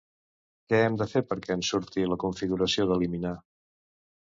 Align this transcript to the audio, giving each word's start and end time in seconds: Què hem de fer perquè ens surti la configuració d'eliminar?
Què 0.73 0.79
hem 0.85 0.97
de 1.01 1.07
fer 1.11 1.23
perquè 1.35 1.59
ens 1.59 1.71
surti 1.75 2.09
la 2.15 2.21
configuració 2.27 2.91
d'eliminar? 2.93 3.39